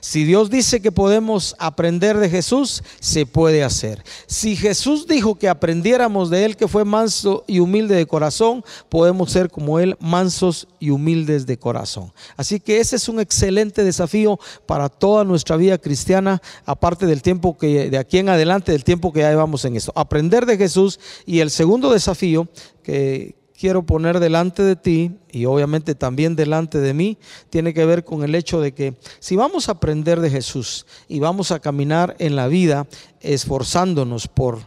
[0.00, 4.02] Si Dios dice que podemos aprender de Jesús, se puede hacer.
[4.26, 9.32] Si Jesús dijo que aprendiéramos de Él que fue manso y humilde de corazón, podemos
[9.32, 12.12] ser como Él, mansos y humildes de corazón.
[12.36, 17.56] Así que ese es un excelente desafío para toda nuestra vida cristiana, aparte del tiempo
[17.56, 19.92] que de aquí en adelante, del tiempo que ya llevamos en esto.
[19.94, 22.48] Aprender de Jesús y el segundo desafío
[22.82, 27.18] que, quiero poner delante de ti y obviamente también delante de mí
[27.50, 31.20] tiene que ver con el hecho de que si vamos a aprender de Jesús y
[31.20, 32.86] vamos a caminar en la vida
[33.20, 34.60] esforzándonos por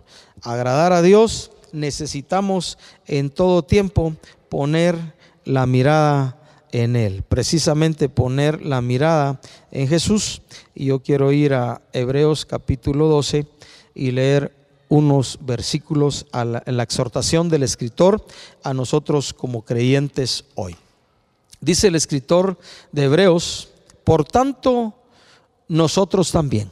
[0.43, 2.77] agradar a Dios, necesitamos
[3.07, 4.15] en todo tiempo
[4.47, 4.95] poner
[5.43, 6.39] la mirada
[6.71, 10.43] en Él, precisamente poner la mirada en Jesús.
[10.75, 13.47] Y yo quiero ir a Hebreos capítulo 12
[13.95, 14.62] y leer
[14.93, 18.23] unos versículos a la, la exhortación del escritor
[18.61, 20.75] a nosotros como creyentes hoy.
[21.59, 22.59] Dice el escritor
[22.91, 23.69] de Hebreos,
[24.03, 24.93] por tanto,
[25.67, 26.69] nosotros también,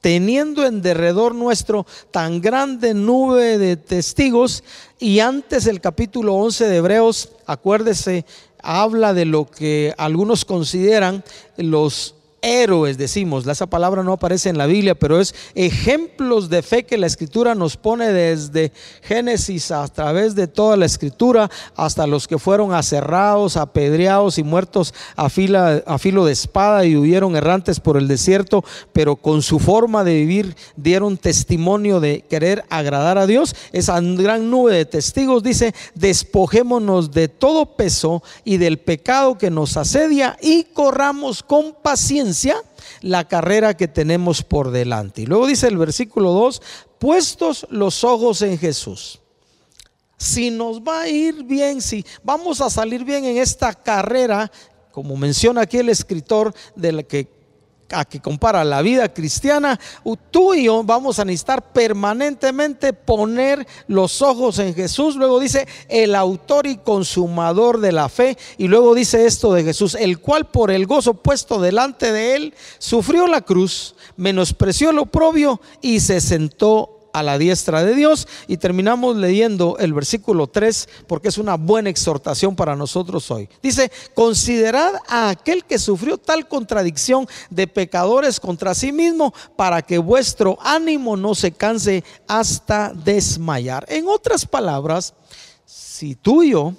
[0.00, 4.64] teniendo en derredor nuestro tan grande nube de testigos,
[4.98, 8.26] y antes el capítulo 11 de Hebreos, acuérdese,
[8.60, 11.22] habla de lo que algunos consideran
[11.56, 12.15] los
[12.46, 16.96] héroes, decimos, esa palabra no aparece en la Biblia, pero es ejemplos de fe que
[16.96, 22.38] la escritura nos pone desde Génesis a través de toda la escritura hasta los que
[22.38, 28.06] fueron aserrados, apedreados y muertos a, a filo de espada y huyeron errantes por el
[28.06, 33.56] desierto, pero con su forma de vivir dieron testimonio de querer agradar a Dios.
[33.72, 39.76] Esa gran nube de testigos dice, despojémonos de todo peso y del pecado que nos
[39.76, 42.35] asedia y corramos con paciencia
[43.00, 45.22] la carrera que tenemos por delante.
[45.22, 46.62] Y luego dice el versículo 2,
[46.98, 49.20] puestos los ojos en Jesús.
[50.18, 54.50] Si nos va a ir bien, si vamos a salir bien en esta carrera,
[54.90, 57.35] como menciona aquí el escritor de la que
[57.90, 59.78] a que compara la vida cristiana,
[60.30, 65.16] tú y yo vamos a necesitar permanentemente poner los ojos en Jesús.
[65.16, 68.36] Luego dice el autor y consumador de la fe.
[68.58, 72.54] Y luego dice esto de Jesús, el cual por el gozo puesto delante de él
[72.78, 78.28] sufrió la cruz, menospreció lo oprobio y se sentó a la diestra de Dios.
[78.46, 83.48] Y terminamos leyendo el versículo 3 porque es una buena exhortación para nosotros hoy.
[83.62, 89.96] Dice, considerad a aquel que sufrió tal contradicción de pecadores contra sí mismo para que
[89.96, 93.86] vuestro ánimo no se canse hasta desmayar.
[93.88, 95.14] En otras palabras,
[95.64, 96.74] si tú yo,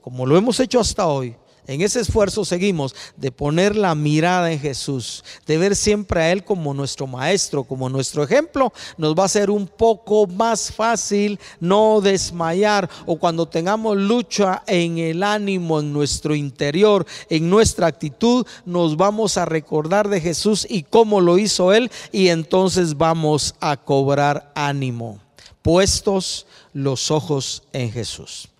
[0.00, 4.58] como lo hemos hecho hasta hoy, en ese esfuerzo seguimos de poner la mirada en
[4.58, 9.28] Jesús, de ver siempre a Él como nuestro maestro, como nuestro ejemplo, nos va a
[9.28, 15.92] ser un poco más fácil no desmayar o cuando tengamos lucha en el ánimo, en
[15.92, 21.72] nuestro interior, en nuestra actitud, nos vamos a recordar de Jesús y cómo lo hizo
[21.72, 25.20] Él y entonces vamos a cobrar ánimo,
[25.62, 28.51] puestos los ojos en Jesús.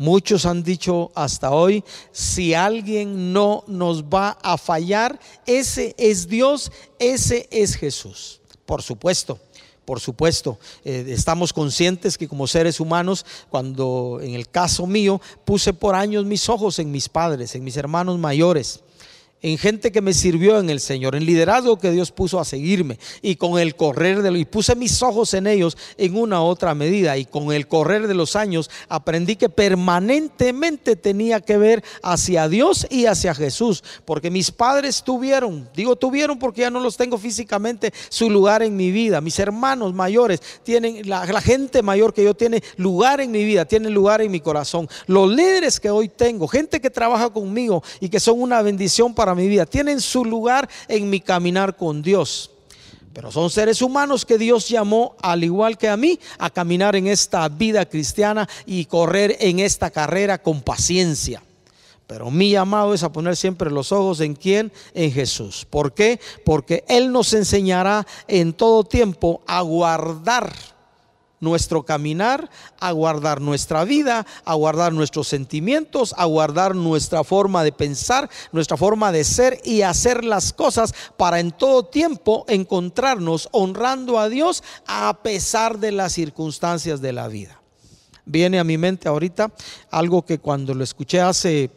[0.00, 6.72] Muchos han dicho hasta hoy, si alguien no nos va a fallar, ese es Dios,
[6.98, 8.40] ese es Jesús.
[8.64, 9.38] Por supuesto,
[9.84, 15.74] por supuesto, eh, estamos conscientes que como seres humanos, cuando en el caso mío puse
[15.74, 18.80] por años mis ojos en mis padres, en mis hermanos mayores,
[19.42, 22.98] en gente que me sirvió en el Señor, en liderazgo que Dios puso a seguirme.
[23.22, 27.16] Y con el correr de y puse mis ojos en ellos en una otra medida.
[27.16, 32.86] Y con el correr de los años aprendí que permanentemente tenía que ver hacia Dios
[32.90, 37.92] y hacia Jesús, porque mis padres tuvieron, digo tuvieron porque ya no los tengo físicamente
[38.08, 42.34] su lugar en mi vida, mis hermanos mayores tienen la, la gente mayor que yo
[42.34, 44.88] tiene lugar en mi vida, tiene lugar en mi corazón.
[45.06, 49.29] Los líderes que hoy tengo, gente que trabaja conmigo y que son una bendición para
[49.34, 52.50] mi vida, tienen su lugar en mi caminar con Dios.
[53.12, 57.08] Pero son seres humanos que Dios llamó, al igual que a mí, a caminar en
[57.08, 61.42] esta vida cristiana y correr en esta carrera con paciencia.
[62.06, 64.72] Pero mi llamado es a poner siempre los ojos en quién?
[64.94, 65.64] En Jesús.
[65.68, 66.20] ¿Por qué?
[66.44, 70.52] Porque Él nos enseñará en todo tiempo a guardar
[71.40, 77.72] nuestro caminar, a guardar nuestra vida, a guardar nuestros sentimientos, a guardar nuestra forma de
[77.72, 84.18] pensar, nuestra forma de ser y hacer las cosas para en todo tiempo encontrarnos honrando
[84.18, 87.60] a Dios a pesar de las circunstancias de la vida.
[88.26, 89.50] Viene a mi mente ahorita
[89.90, 91.70] algo que cuando lo escuché hace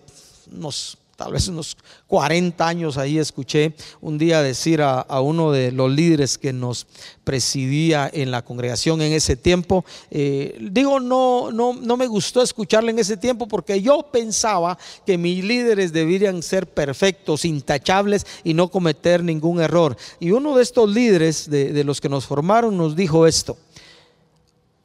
[0.52, 5.92] unos tal vez unos 40 años ahí escuché un día decir a, uno de los
[5.92, 6.88] líderes que nos
[7.24, 12.92] presidía en la congregación en ese tiempo, eh, digo, no, no, no me gustó escucharle
[12.92, 18.70] en ese tiempo porque yo pensaba que mis líderes deberían ser perfectos, intachables y no
[18.70, 19.96] cometer ningún error.
[20.20, 23.58] Y uno de estos líderes de, de los que nos formaron nos dijo esto,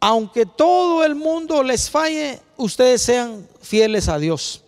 [0.01, 4.63] aunque todo el mundo les falle, ustedes sean fieles a Dios.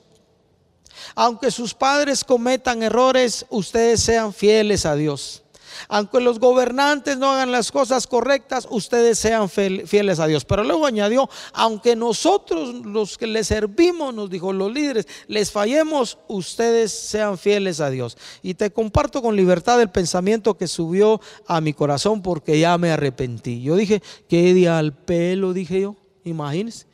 [1.14, 5.42] Aunque sus padres cometan errores, ustedes sean fieles a Dios.
[5.88, 10.44] Aunque los gobernantes no hagan las cosas correctas, ustedes sean fieles a Dios.
[10.44, 16.18] Pero luego añadió, aunque nosotros los que les servimos, nos dijo los líderes, les fallemos,
[16.28, 18.16] ustedes sean fieles a Dios.
[18.42, 22.90] Y te comparto con libertad el pensamiento que subió a mi corazón porque ya me
[22.90, 23.62] arrepentí.
[23.62, 26.86] Yo dije, qué día al pelo, dije yo, imagínense.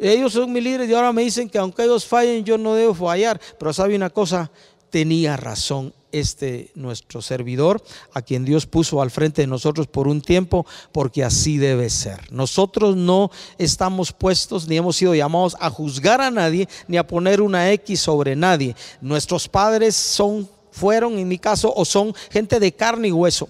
[0.00, 2.94] Ellos son mis líderes y ahora me dicen que aunque ellos fallen, yo no debo
[2.94, 3.40] fallar.
[3.58, 4.50] Pero sabe una cosa,
[4.90, 7.82] tenía razón este nuestro servidor,
[8.12, 12.32] a quien Dios puso al frente de nosotros por un tiempo, porque así debe ser.
[12.32, 17.40] Nosotros no estamos puestos ni hemos sido llamados a juzgar a nadie ni a poner
[17.40, 18.76] una X sobre nadie.
[19.00, 23.48] Nuestros padres son, fueron en mi caso, o son gente de carne y hueso.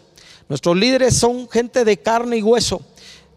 [0.48, 2.82] Nuestros líderes son gente de carne y hueso.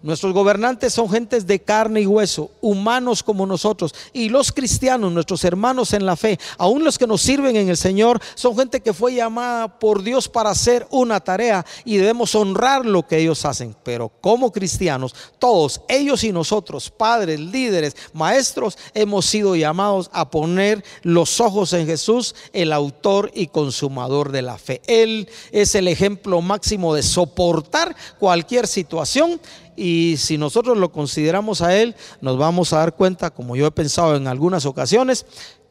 [0.07, 3.93] Nuestros gobernantes son gentes de carne y hueso, humanos como nosotros.
[4.13, 7.75] Y los cristianos, nuestros hermanos en la fe, aún los que nos sirven en el
[7.75, 12.85] Señor, son gente que fue llamada por Dios para hacer una tarea y debemos honrar
[12.85, 13.75] lo que ellos hacen.
[13.83, 20.85] Pero como cristianos, todos, ellos y nosotros, padres, líderes, maestros, hemos sido llamados a poner
[21.01, 24.81] los ojos en Jesús, el autor y consumador de la fe.
[24.87, 29.41] Él es el ejemplo máximo de soportar cualquier situación
[29.77, 33.71] y si nosotros lo consideramos a Él, nos vamos a dar cuenta, como yo he
[33.71, 35.25] pensado en algunas ocasiones,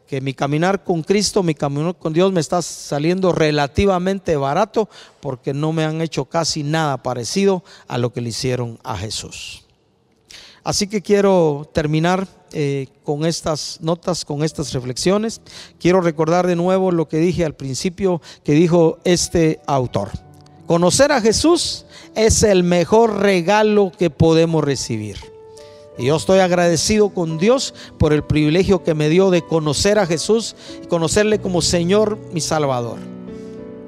[0.07, 4.89] que mi caminar con Cristo, mi caminar con Dios me está saliendo relativamente barato
[5.21, 9.65] porque no me han hecho casi nada parecido a lo que le hicieron a Jesús.
[10.63, 15.41] Así que quiero terminar eh, con estas notas, con estas reflexiones.
[15.79, 20.11] Quiero recordar de nuevo lo que dije al principio que dijo este autor.
[20.67, 21.85] Conocer a Jesús
[22.17, 25.17] es el mejor regalo que podemos recibir.
[25.97, 30.07] Y yo estoy agradecido con Dios por el privilegio que me dio de conocer a
[30.07, 32.99] Jesús y conocerle como Señor, mi Salvador.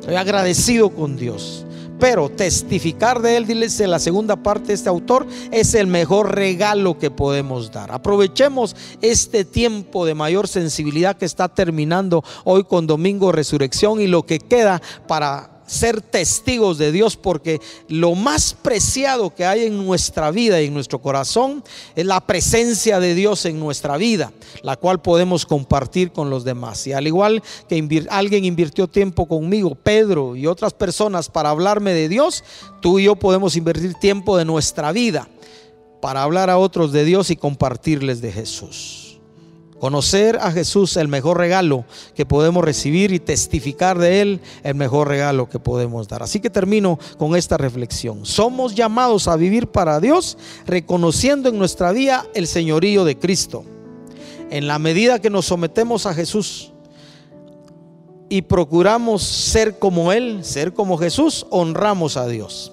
[0.01, 1.65] Estoy agradecido con Dios.
[1.99, 6.97] Pero testificar de Él, dice la segunda parte de este autor, es el mejor regalo
[6.97, 7.91] que podemos dar.
[7.91, 14.25] Aprovechemos este tiempo de mayor sensibilidad que está terminando hoy con Domingo Resurrección y lo
[14.25, 20.31] que queda para ser testigos de Dios porque lo más preciado que hay en nuestra
[20.31, 21.63] vida y en nuestro corazón
[21.95, 26.87] es la presencia de Dios en nuestra vida, la cual podemos compartir con los demás.
[26.87, 32.09] Y al igual que alguien invirtió tiempo conmigo, Pedro y otras personas para hablarme de
[32.09, 32.43] Dios,
[32.81, 35.29] tú y yo podemos invertir tiempo de nuestra vida
[36.01, 39.08] para hablar a otros de Dios y compartirles de Jesús.
[39.79, 45.09] Conocer a Jesús, el mejor regalo que podemos recibir y testificar de Él, el mejor
[45.09, 46.23] regalo que podemos dar.
[46.23, 48.27] Así que termino con esta reflexión.
[48.27, 53.65] Somos llamados a vivir para Dios, reconociendo en nuestra vida el señorío de Cristo.
[54.51, 56.73] En la medida que nos sometemos a Jesús
[58.29, 62.73] y procuramos ser como Él, ser como Jesús, honramos a Dios.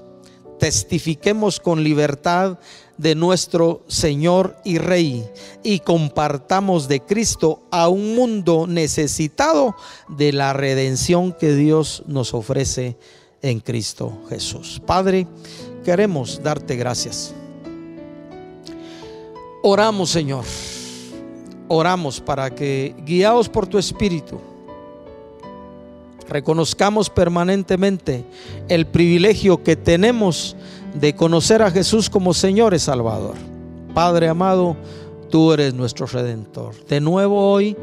[0.60, 2.58] Testifiquemos con libertad
[2.98, 5.28] de nuestro Señor y Rey
[5.64, 9.76] y compartamos de Cristo a un mundo necesitado
[10.08, 12.98] de la redención que Dios nos ofrece
[13.42, 14.82] en Cristo Jesús.
[14.86, 15.28] Padre,
[15.84, 17.34] queremos darte gracias.
[19.62, 20.46] Oramos, Señor.
[21.68, 24.40] Oramos para que, guiados por tu Espíritu,
[26.30, 28.24] reconozcamos permanentemente
[28.68, 30.56] el privilegio que tenemos
[31.00, 33.36] de conocer a Jesús como Señor y Salvador.
[33.94, 34.78] Padre amado,
[35.30, 36.74] tú eres nuestro redentor.
[36.86, 37.76] De nuevo hoy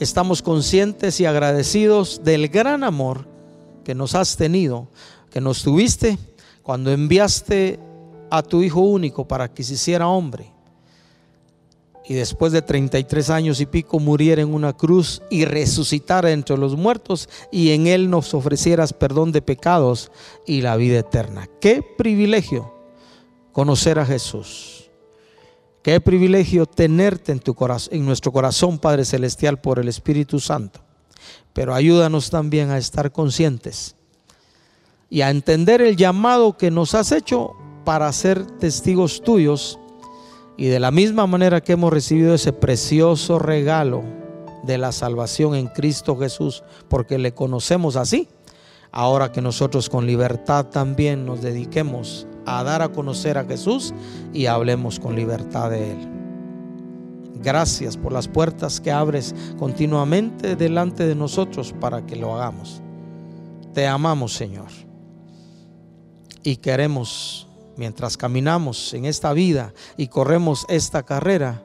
[0.00, 3.26] estamos conscientes y agradecidos del gran amor
[3.84, 4.88] que nos has tenido,
[5.30, 6.18] que nos tuviste
[6.62, 7.78] cuando enviaste
[8.30, 10.53] a tu Hijo único para que se hiciera hombre
[12.06, 16.76] y después de 33 años y pico muriera en una cruz y resucitara entre los
[16.76, 20.10] muertos y en él nos ofrecieras perdón de pecados
[20.46, 21.48] y la vida eterna.
[21.60, 22.74] Qué privilegio
[23.52, 24.90] conocer a Jesús.
[25.82, 30.80] Qué privilegio tenerte en tu corazón, en nuestro corazón, Padre celestial por el Espíritu Santo.
[31.52, 33.94] Pero ayúdanos también a estar conscientes
[35.08, 37.52] y a entender el llamado que nos has hecho
[37.84, 39.78] para ser testigos tuyos
[40.56, 44.02] y de la misma manera que hemos recibido ese precioso regalo
[44.62, 48.28] de la salvación en Cristo Jesús, porque le conocemos así.
[48.92, 53.92] Ahora que nosotros con libertad también nos dediquemos a dar a conocer a Jesús
[54.32, 56.08] y hablemos con libertad de Él.
[57.42, 62.80] Gracias por las puertas que abres continuamente delante de nosotros para que lo hagamos.
[63.74, 64.68] Te amamos, Señor.
[66.42, 67.43] Y queremos,
[67.76, 71.62] mientras caminamos en esta vida y corremos esta carrera,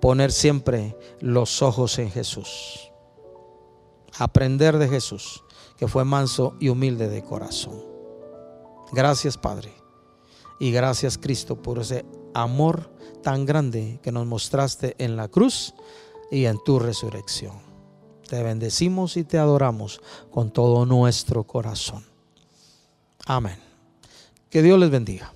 [0.00, 2.90] poner siempre los ojos en Jesús.
[4.18, 5.42] Aprender de Jesús,
[5.76, 7.82] que fue manso y humilde de corazón.
[8.92, 9.72] Gracias, Padre.
[10.58, 12.04] Y gracias, Cristo, por ese
[12.34, 12.90] amor
[13.22, 15.74] tan grande que nos mostraste en la cruz
[16.30, 17.56] y en tu resurrección.
[18.28, 20.00] Te bendecimos y te adoramos
[20.30, 22.04] con todo nuestro corazón.
[23.26, 23.58] Amén.
[24.50, 25.32] Que Dios les bendiga.